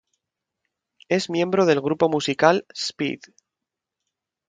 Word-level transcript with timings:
Es 1.09 1.29
miembro 1.29 1.67
del 1.67 1.79
grupo 1.79 2.09
musical 2.09 2.65
Speed. 2.73 3.19